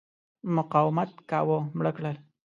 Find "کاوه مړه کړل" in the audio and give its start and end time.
1.29-2.15